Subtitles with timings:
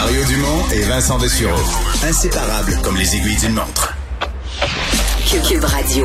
[0.00, 1.58] Mario Dumont et Vincent Dessureau.
[2.04, 3.96] Inséparables comme les aiguilles d'une montre.
[5.26, 6.04] Cube Radio.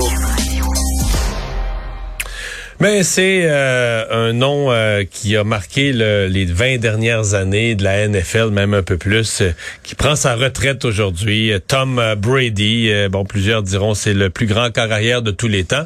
[2.80, 7.84] Mais c'est euh, un nom euh, qui a marqué le, les 20 dernières années de
[7.84, 9.52] la NFL, même un peu plus, euh,
[9.84, 11.52] qui prend sa retraite aujourd'hui.
[11.68, 15.86] Tom Brady, bon, plusieurs diront c'est le plus grand carrière de tous les temps.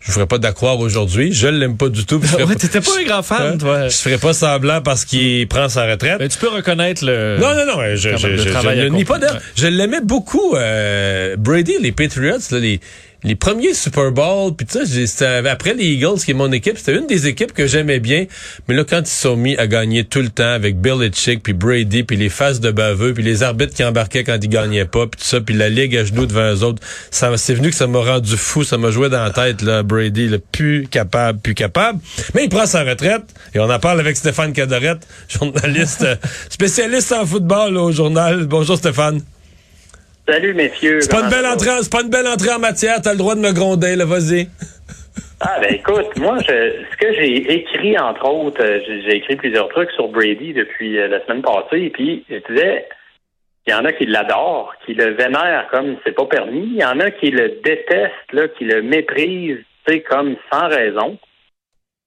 [0.00, 1.32] Je ne ferais pas d'accord aujourd'hui.
[1.32, 2.20] Je l'aime pas du tout.
[2.38, 3.58] Ouais, T'étais pas un grand fan, Hein?
[3.58, 3.88] toi.
[3.88, 6.16] Je ferais pas semblant parce qu'il prend sa retraite.
[6.20, 7.36] Mais tu peux reconnaître le.
[7.40, 9.18] Non, non, non, je, je, je, je ne nie pas.
[9.56, 10.54] Je l'aimais beaucoup.
[10.56, 12.80] euh, Brady, les Patriots, là, les,
[13.24, 16.96] les premiers Super Bowl, puis tu sais, après les Eagles, qui est mon équipe, c'était
[16.96, 18.26] une des équipes que j'aimais bien.
[18.68, 22.04] Mais là, quand ils sont mis à gagner tout le temps avec Belichick, puis Brady,
[22.04, 25.20] puis les faces de baveux, puis les arbitres qui embarquaient quand ils gagnaient pas, puis
[25.20, 27.88] tout ça, puis la ligue à genoux devant eux autres, ça, c'est venu que ça
[27.88, 31.54] m'a rendu fou, ça m'a joué dans la tête, là, Brady, le plus capable, plus
[31.54, 31.98] capable.
[32.34, 36.06] Mais il prend sa retraite, et on en parle avec Stéphane Cadorette, journaliste
[36.50, 38.46] spécialiste en football au journal.
[38.46, 39.22] Bonjour Stéphane.
[40.28, 41.00] Salut, messieurs.
[41.00, 43.34] C'est pas une belle entrée, c'est pas une belle entrée en matière, t'as le droit
[43.34, 44.48] de me gronder, là, vas-y.
[45.40, 49.36] Ah, ben écoute, moi, je, ce que j'ai écrit, entre autres, euh, j'ai j'ai écrit
[49.36, 52.86] plusieurs trucs sur Brady depuis euh, la semaine passée, et puis je disais,
[53.66, 56.84] il y en a qui l'adorent, qui le vénèrent comme c'est pas permis, il y
[56.84, 61.16] en a qui le détestent, là, qui le méprisent, tu sais, comme sans raison.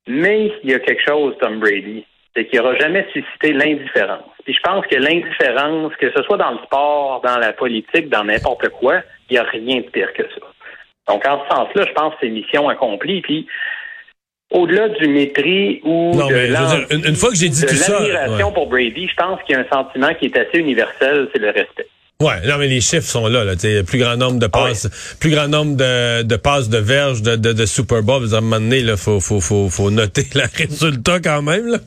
[0.07, 2.05] Mais il y a quelque chose, Tom Brady,
[2.35, 4.31] c'est qu'il n'aura jamais suscité l'indifférence.
[4.43, 8.23] Puis je pense que l'indifférence, que ce soit dans le sport, dans la politique, dans
[8.23, 10.47] n'importe quoi, il n'y a rien de pire que ça.
[11.07, 13.21] Donc, en ce sens-là, je pense que c'est mission accomplie.
[13.21, 13.47] Puis,
[14.51, 17.67] au-delà du mépris ou Non, de, mais dire, une, une fois que j'ai dit de
[17.67, 17.99] tout ça.
[17.99, 18.53] l'admiration ouais.
[18.53, 21.49] pour Brady, je pense qu'il y a un sentiment qui est assez universel, c'est le
[21.49, 21.87] respect.
[22.21, 23.53] Ouais, non, mais les chiffres sont là, là.
[23.55, 27.51] plus grand nombre de passes, plus grand nombre de, de passes de verges de, de,
[27.51, 28.23] de Super Bowl.
[28.31, 31.79] À un moment donné, là, faut, faut, faut, faut noter le résultat quand même, là.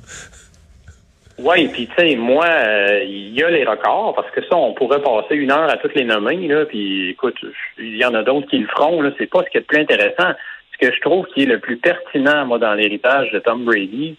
[1.45, 4.73] Oui, puis tu sais, moi, euh, il y a les records, parce que ça, on
[4.73, 7.36] pourrait passer une heure à toutes les nommer, là, puis écoute,
[7.77, 9.67] il y en a d'autres qui le feront, là, c'est pas ce qui est le
[9.67, 10.33] plus intéressant.
[10.73, 14.17] Ce que je trouve qui est le plus pertinent, moi, dans l'héritage de Tom Brady,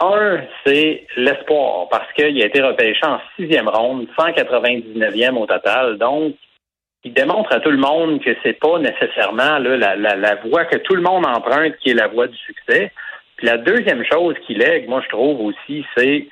[0.00, 6.34] un, c'est l'espoir, parce qu'il a été repêché en sixième ronde, 199e au total, donc
[7.04, 11.02] il démontre à tout le monde que c'est pas nécessairement la voie que tout le
[11.02, 12.90] monde emprunte qui est la voie du succès.
[13.40, 16.26] Puis la deuxième chose qu'il lègue, moi je trouve aussi, c'est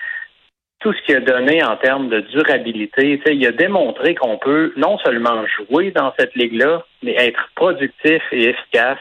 [0.80, 3.18] tout ce qu'il a donné en termes de durabilité.
[3.18, 7.48] Tu sais, il a démontré qu'on peut non seulement jouer dans cette ligue-là, mais être
[7.56, 8.98] productif et efficace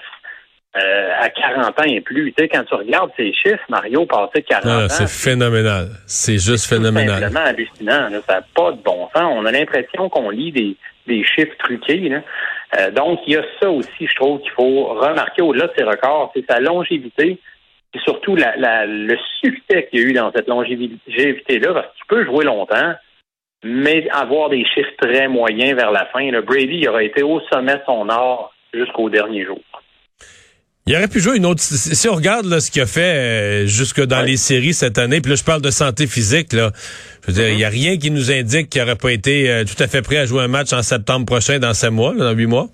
[0.76, 2.34] euh, à 40 ans et plus.
[2.34, 5.90] Tu sais, quand tu regardes ces chiffres, Mario passé 40 Ah, ans, c'est phénoménal.
[6.08, 7.20] C'est juste phénoménal.
[7.22, 8.09] simplement hallucinant.
[8.09, 8.20] là.
[8.28, 9.24] Ça n'a pas de bon sens.
[9.36, 10.76] On a l'impression qu'on lit des,
[11.08, 12.09] des chiffres truqués.
[12.09, 12.22] là.
[12.80, 15.84] Euh, donc, il y a ça aussi, je trouve, qu'il faut remarquer au-delà de ses
[15.84, 17.38] records, c'est sa longévité
[17.94, 22.06] et surtout la, la- le succès qu'il y a eu dans cette longévité-là, parce qu'il
[22.09, 22.94] peut jouer longtemps,
[23.64, 26.30] mais avoir des chiffres très moyens vers la fin.
[26.31, 26.42] Là.
[26.42, 29.59] Brady il aurait été au sommet de son art jusqu'au dernier jour.
[30.86, 31.59] Il aurait pu jouer une autre.
[31.62, 34.28] Si on regarde là, ce qu'il a fait euh, jusque dans Ouais.
[34.28, 36.72] les séries cette année, puis là je parle de santé physique là.
[37.24, 39.66] Je veux dire, il y a rien qui nous indique qu'il n'aurait pas été euh,
[39.66, 42.31] tout à fait prêt à jouer un match en septembre prochain, dans sept mois, là,
[42.31, 42.68] dans huit mois.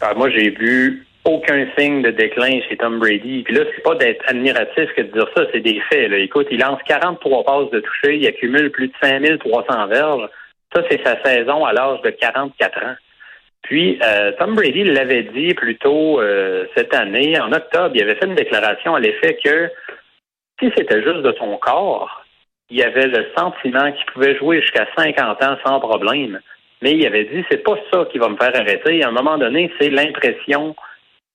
[0.00, 3.42] Ah, moi, j'ai vu aucun signe de déclin chez Tom Brady.
[3.42, 6.10] Puis là, c'est pas d'être admiratif que de dire ça, c'est des faits.
[6.10, 6.18] Là.
[6.18, 10.28] Écoute, il lance 43 passes de toucher, il accumule plus de 5300 verges.
[10.74, 12.94] Ça, c'est sa saison à l'âge de 44 ans.
[13.62, 18.14] Puis, euh, Tom Brady l'avait dit plus tôt euh, cette année, en octobre, il avait
[18.14, 19.70] fait une déclaration à l'effet que
[20.60, 22.24] si c'était juste de son corps,
[22.70, 26.40] il avait le sentiment qu'il pouvait jouer jusqu'à 50 ans sans problème.
[26.82, 29.02] Mais il avait dit, c'est pas ça qui va me faire arrêter.
[29.04, 30.74] À un moment donné, c'est l'impression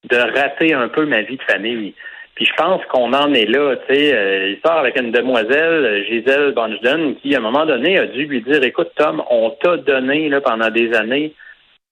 [0.10, 1.94] de rater un peu ma vie de famille.
[2.36, 4.14] Puis je pense qu'on en est là, tu sais.
[4.14, 8.08] euh, il sort avec une demoiselle, euh, Gisèle Bonjden, qui à un moment donné a
[8.08, 11.34] dû lui dire, écoute Tom, on t'a donné là pendant des années,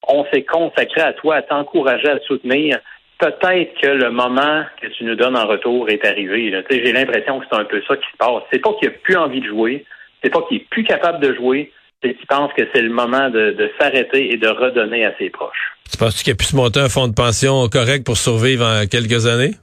[0.05, 2.77] on s'est consacré à toi, à t'encourager, à te soutenir.
[3.19, 6.51] Peut-être que le moment que tu nous donnes en retour est arrivé.
[6.67, 8.43] Tu sais, J'ai l'impression que c'est un peu ça qui se passe.
[8.51, 9.85] C'est pas qu'il a plus envie de jouer,
[10.21, 11.71] c'est pas qu'il est plus capable de jouer,
[12.03, 15.29] c'est qu'il pense que c'est le moment de, de s'arrêter et de redonner à ses
[15.29, 15.71] proches.
[15.89, 18.85] Tu penses qu'il a pu se monter un fonds de pension correct pour survivre en
[18.87, 19.53] quelques années?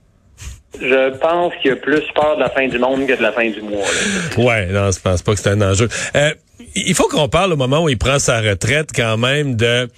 [0.81, 3.33] Je pense qu'il y a plus peur de la fin du monde que de la
[3.33, 3.81] fin du mois.
[3.81, 4.43] là.
[4.43, 5.89] Ouais, non, je pense pas que c'est un enjeu.
[6.15, 6.31] Euh,
[6.75, 9.89] il faut qu'on parle au moment où il prend sa retraite quand même de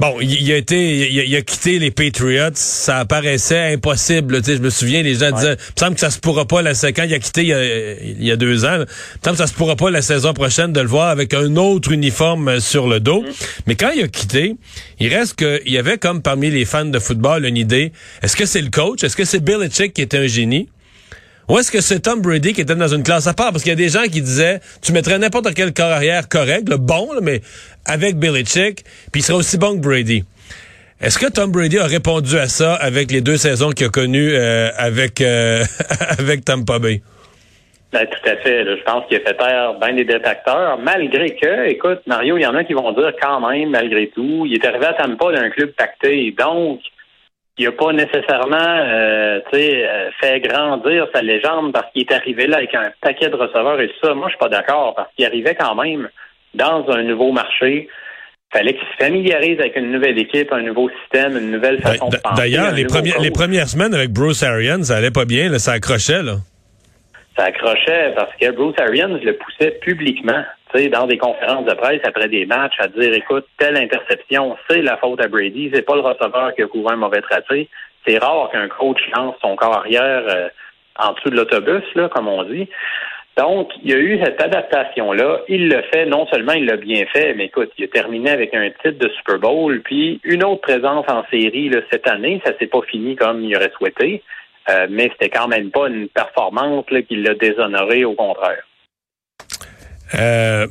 [0.00, 2.50] Bon, il, a été, il a, il a quitté les Patriots.
[2.54, 4.38] Ça paraissait impossible.
[4.38, 6.46] Tu sais, je me souviens, les gens disaient, il me semble que ça se pourra
[6.46, 8.74] pas la quand il a quitté il y a, il y a deux ans.
[8.74, 8.86] Il me
[9.24, 11.90] semble que ça se pourra pas la saison prochaine de le voir avec un autre
[11.90, 13.24] uniforme sur le dos.
[13.66, 14.54] Mais quand il a quitté,
[15.00, 17.92] il reste que il y avait comme parmi les fans de football une idée.
[18.22, 19.02] Est-ce que c'est le coach?
[19.02, 20.68] Est-ce que c'est Belichick qui était un génie?
[21.48, 23.52] Ou est-ce que c'est Tom Brady qui était dans une classe à part?
[23.52, 26.68] Parce qu'il y a des gens qui disaient, tu mettrais n'importe quel corps arrière correct,
[26.68, 27.40] le bon, là, mais
[27.86, 30.24] avec Belichick, puis il serait aussi bon que Brady.
[31.00, 34.34] Est-ce que Tom Brady a répondu à ça avec les deux saisons qu'il a connues
[34.34, 35.62] euh, avec, euh,
[36.18, 37.00] avec Tampa Bay?
[37.92, 38.64] Ben, tout à fait.
[38.64, 38.76] là.
[38.76, 42.46] Je pense qu'il a fait taire bien des détracteurs, malgré que, écoute, Mario, il y
[42.46, 45.48] en a qui vont dire quand même, malgré tout, il est arrivé à Tampa d'un
[45.48, 46.34] club pacté.
[46.38, 46.80] Donc,
[47.58, 52.12] il n'a pas nécessairement euh, tu sais, euh, fait grandir sa légende parce qu'il est
[52.12, 54.14] arrivé là avec un paquet de receveurs et tout ça.
[54.14, 56.08] Moi, je suis pas d'accord parce qu'il arrivait quand même
[56.54, 57.88] dans un nouveau marché.
[58.52, 62.16] Fallait qu'il se familiarise avec une nouvelle équipe, un nouveau système, une nouvelle façon de
[62.16, 62.36] penser.
[62.36, 63.38] D'ailleurs, les, premières les coach.
[63.38, 66.22] premières semaines avec Bruce Arians, ça allait pas bien, là, ça accrochait.
[66.22, 66.36] Là.
[67.36, 70.42] ça accrochait parce que Bruce Arians le poussait publiquement,
[70.74, 74.96] dans des conférences de presse après des matchs, à dire, écoute, telle interception, c'est la
[74.96, 77.68] faute à Brady, c'est pas le receveur qui a couvert un mauvais tracé.
[78.06, 80.48] C'est rare qu'un coach lance son corps arrière euh,
[80.98, 82.68] en dessous de l'autobus, là, comme on dit.
[83.36, 85.42] Donc, il y a eu cette adaptation-là.
[85.48, 88.52] Il le fait, non seulement il l'a bien fait, mais écoute, il a terminé avec
[88.52, 92.42] un titre de Super Bowl, puis une autre présence en série là, cette année.
[92.44, 94.22] Ça s'est pas fini comme il aurait souhaité,
[94.70, 98.67] euh, mais c'était quand même pas une performance là, qui l'a déshonoré, au contraire.
[100.14, 100.66] Euh,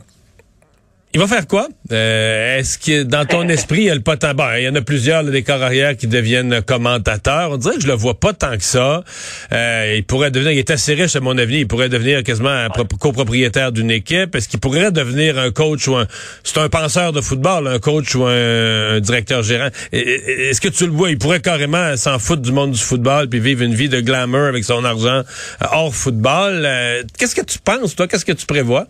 [1.14, 1.68] il va faire quoi?
[1.92, 4.38] Euh, Est-ce que dans ton esprit, il y a le potentiel?
[4.60, 7.50] Il y en a plusieurs, là, des corps arrière qui deviennent commentateurs.
[7.52, 9.04] On dirait que je le vois pas tant que ça.
[9.52, 12.50] Euh, il pourrait devenir, il est assez riche à mon avis, il pourrait devenir quasiment
[12.52, 14.36] un pro- copropriétaire d'une équipe.
[14.36, 16.06] Est-ce qu'il pourrait devenir un coach ou un...
[16.44, 19.70] C'est un penseur de football, un coach ou un, un directeur gérant.
[19.94, 21.10] Est-ce que tu le vois?
[21.10, 24.48] Il pourrait carrément s'en foutre du monde du football puis vivre une vie de glamour
[24.50, 26.64] avec son argent euh, hors football.
[26.66, 28.08] Euh, Qu'est-ce que tu penses, toi?
[28.08, 28.88] Qu'est-ce que tu prévois?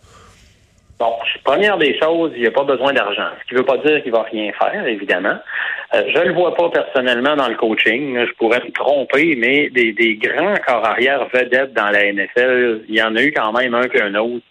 [1.00, 1.14] Bon,
[1.44, 3.30] première des choses, il n'y a pas besoin d'argent.
[3.40, 5.38] Ce qui ne veut pas dire qu'il va rien faire, évidemment.
[5.94, 8.18] Euh, je le vois pas personnellement dans le coaching.
[8.26, 13.02] Je pourrais me tromper, mais des, grands corps arrière vedettes dans la NFL, il y
[13.04, 14.44] en a eu quand même un qu'un autre.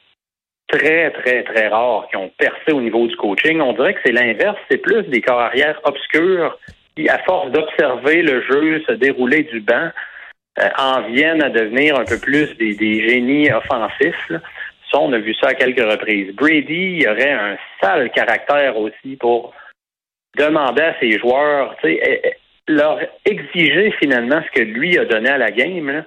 [0.69, 3.60] Très, très, très rares qui ont percé au niveau du coaching.
[3.60, 4.56] On dirait que c'est l'inverse.
[4.70, 6.58] C'est plus des corps arrière obscurs
[6.96, 9.90] qui, à force d'observer le jeu se dérouler du banc,
[10.58, 14.32] euh, en viennent à devenir un peu plus des, génies offensifs.
[14.91, 16.35] Ça, on a vu ça à quelques reprises.
[16.35, 19.53] Brady il aurait un sale caractère aussi pour
[20.38, 22.33] demander à ses joueurs, tu sais, eh, eh,
[22.73, 25.91] leur exiger finalement ce que lui a donné à la game.
[25.91, 26.05] là.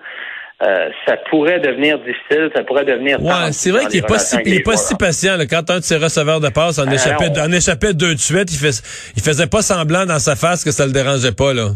[0.62, 4.36] Euh, ça pourrait devenir difficile, ça pourrait devenir Ouais, c'est vrai qu'il est pas si,
[4.46, 5.38] il est pas si patient.
[5.38, 5.46] là.
[5.46, 7.44] Quand un de ses receveurs de passe en Ah, échappait, non.
[7.44, 8.84] en échappait deux de suite, il, fais-
[9.16, 11.70] il faisait pas semblant dans sa face que ça le dérangeait pas, là.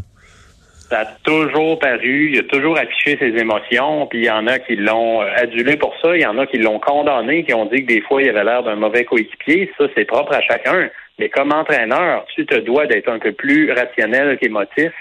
[0.89, 4.59] Ça a toujours paru, il a toujours affiché ses émotions, puis il y en a
[4.59, 7.65] qui l'ont euh, adulé pour ça, il y en a qui l'ont condamné, qui ont
[7.65, 9.71] dit que des fois il avait l'air d'un mauvais coéquipier.
[9.77, 10.89] Ça, c'est propre à chacun.
[11.19, 14.91] Mais comme entraîneur, tu te dois d'être un peu plus rationnel qu'émotif.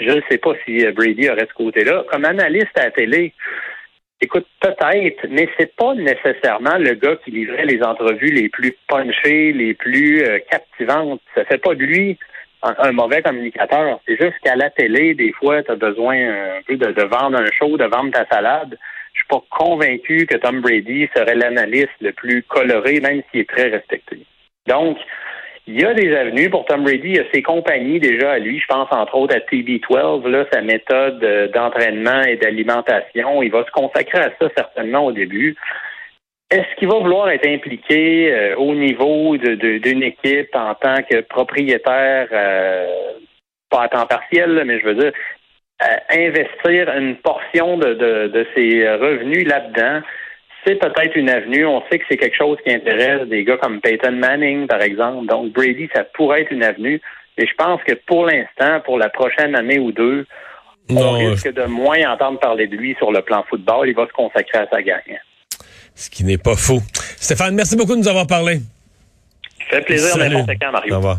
[0.00, 2.04] Je ne sais pas si euh, Brady aurait ce côté-là.
[2.10, 3.32] Comme analyste à la télé,
[4.20, 9.52] écoute, peut-être, mais c'est pas nécessairement le gars qui livrait les entrevues les plus punchées,
[9.52, 11.20] les plus euh, captivantes.
[11.34, 12.18] Ça fait pas de lui
[12.62, 14.00] un, mauvais communicateur.
[14.06, 17.38] C'est juste qu'à la télé, des fois, tu as besoin un peu de, de vendre
[17.38, 18.78] un show, de vendre ta salade.
[19.12, 23.48] Je suis pas convaincu que Tom Brady serait l'analyste le plus coloré, même s'il est
[23.48, 24.24] très respecté.
[24.66, 24.96] Donc,
[25.66, 27.08] il y a des avenues pour Tom Brady.
[27.08, 28.58] Il y a ses compagnies déjà à lui.
[28.58, 33.42] Je pense entre autres à TB12, là, sa méthode euh, d'entraînement et d'alimentation.
[33.42, 35.56] Il va se consacrer à ça certainement au début.
[36.52, 41.02] Est-ce qu'il va vouloir être impliqué euh, au niveau de- de- d'une équipe en tant
[41.08, 42.86] que propriétaire, euh,
[43.70, 45.12] pas à temps partiel, là, mais je veux dire,
[45.82, 45.96] euh,
[46.26, 50.00] investir une portion de, de, ses revenus là-dedans?
[50.64, 51.64] C'est peut-être une avenue.
[51.66, 55.26] On sait que c'est quelque chose qui intéresse des gars comme Peyton Manning, par exemple.
[55.26, 57.00] Donc, Brady, ça pourrait être une avenue.
[57.38, 60.26] Mais je pense que pour l'instant, pour la prochaine année ou deux,
[60.90, 60.94] on
[61.30, 63.88] risque de moins entendre parler de lui sur le plan football.
[63.88, 65.00] Il va se consacrer à sa gang.
[65.94, 66.82] Ce qui n'est pas faux.
[67.18, 68.60] Stéphane, merci beaucoup de nous avoir parlé.
[69.70, 70.94] Ça fait plaisir n'importe quand, Mario.
[70.94, 71.18] Au revoir.